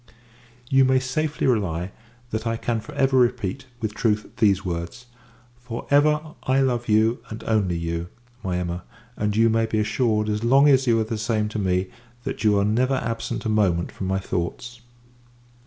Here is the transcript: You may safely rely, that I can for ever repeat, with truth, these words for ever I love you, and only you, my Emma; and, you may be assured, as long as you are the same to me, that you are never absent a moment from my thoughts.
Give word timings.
You 0.67 0.83
may 0.83 0.97
safely 0.99 1.45
rely, 1.45 1.91
that 2.31 2.47
I 2.47 2.57
can 2.57 2.79
for 2.81 2.91
ever 2.95 3.15
repeat, 3.19 3.67
with 3.81 3.93
truth, 3.93 4.37
these 4.37 4.65
words 4.65 5.05
for 5.59 5.85
ever 5.91 6.19
I 6.41 6.59
love 6.61 6.89
you, 6.89 7.19
and 7.29 7.43
only 7.43 7.77
you, 7.77 8.07
my 8.43 8.57
Emma; 8.57 8.81
and, 9.15 9.35
you 9.35 9.47
may 9.47 9.67
be 9.67 9.77
assured, 9.77 10.27
as 10.27 10.43
long 10.43 10.67
as 10.67 10.87
you 10.87 10.99
are 10.99 11.03
the 11.03 11.19
same 11.19 11.49
to 11.49 11.59
me, 11.59 11.91
that 12.23 12.43
you 12.43 12.57
are 12.57 12.65
never 12.65 12.95
absent 12.95 13.45
a 13.45 13.49
moment 13.49 13.91
from 13.91 14.07
my 14.07 14.17
thoughts. 14.17 14.81